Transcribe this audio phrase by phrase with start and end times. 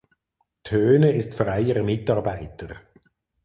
[0.63, 2.75] Thöne ist freier Mitarbeiter.